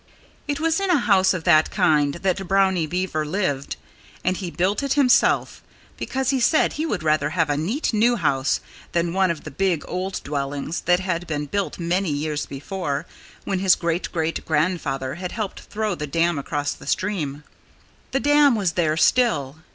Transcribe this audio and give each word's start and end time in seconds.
It 0.47 0.59
was 0.59 0.79
in 0.79 0.89
a 0.89 0.97
house 0.97 1.31
of 1.31 1.43
that 1.43 1.69
kind 1.69 2.15
that 2.15 2.47
Brownie 2.47 2.87
Beaver 2.87 3.23
lived. 3.23 3.75
And 4.23 4.35
he 4.35 4.49
built 4.49 4.81
it 4.81 4.93
himself, 4.93 5.61
because 5.95 6.31
he 6.31 6.39
said 6.39 6.73
he 6.73 6.87
would 6.87 7.03
rather 7.03 7.29
have 7.37 7.51
a 7.51 7.55
neat, 7.55 7.93
new 7.93 8.15
house 8.15 8.61
than 8.93 9.13
one 9.13 9.29
of 9.29 9.43
the 9.43 9.51
big, 9.51 9.85
old 9.87 10.19
dwellings 10.23 10.81
that 10.87 11.01
had 11.01 11.27
been 11.27 11.45
built 11.45 11.77
many 11.77 12.09
years 12.09 12.47
before, 12.47 13.05
when 13.43 13.59
his 13.59 13.75
great 13.75 14.11
great 14.11 14.43
grandfather 14.43 15.13
had 15.21 15.33
helped 15.33 15.59
throw 15.59 15.93
the 15.93 16.07
dam 16.07 16.39
across 16.39 16.73
the 16.73 16.87
stream. 16.87 17.43
The 18.09 18.19
dam 18.21 18.55
was 18.55 18.71
there 18.71 18.97
still. 18.97 19.57